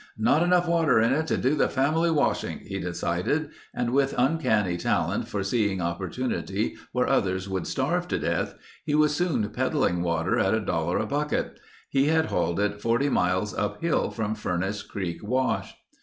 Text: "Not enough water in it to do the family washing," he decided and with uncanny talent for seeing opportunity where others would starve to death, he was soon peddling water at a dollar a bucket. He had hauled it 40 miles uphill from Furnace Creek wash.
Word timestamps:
"Not 0.17 0.41
enough 0.41 0.67
water 0.67 0.99
in 0.99 1.13
it 1.13 1.27
to 1.27 1.37
do 1.37 1.53
the 1.53 1.69
family 1.69 2.09
washing," 2.09 2.57
he 2.65 2.79
decided 2.79 3.51
and 3.71 3.91
with 3.91 4.15
uncanny 4.17 4.75
talent 4.75 5.27
for 5.27 5.43
seeing 5.43 5.79
opportunity 5.79 6.75
where 6.91 7.05
others 7.07 7.47
would 7.47 7.67
starve 7.67 8.07
to 8.07 8.17
death, 8.17 8.55
he 8.83 8.95
was 8.95 9.15
soon 9.15 9.47
peddling 9.49 10.01
water 10.01 10.39
at 10.39 10.55
a 10.55 10.59
dollar 10.59 10.97
a 10.97 11.05
bucket. 11.05 11.59
He 11.87 12.07
had 12.07 12.25
hauled 12.31 12.59
it 12.59 12.81
40 12.81 13.09
miles 13.09 13.53
uphill 13.53 14.09
from 14.09 14.33
Furnace 14.33 14.81
Creek 14.81 15.19
wash. 15.21 15.75